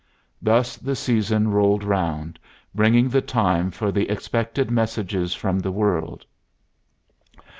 Thus 0.41 0.77
the 0.77 0.95
season 0.95 1.49
rolled 1.51 1.83
round, 1.83 2.39
bringing 2.73 3.07
the 3.07 3.21
time 3.21 3.69
for 3.69 3.91
the 3.91 4.09
expected 4.09 4.71
messages 4.71 5.35
from 5.35 5.59
the 5.59 5.71
world. 5.71 6.25